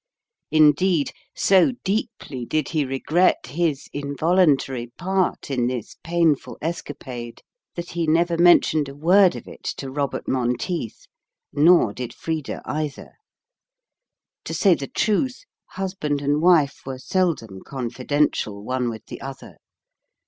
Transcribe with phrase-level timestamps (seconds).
[0.49, 7.43] Indeed, so deeply did he regret his involuntary part in this painful escapade
[7.75, 11.05] that he never mentioned a word of it to Robert Monteith;
[11.53, 13.11] nor did Frida either.
[14.45, 15.43] To say the truth,
[15.73, 19.57] husband and wife were seldom confidential one with the other.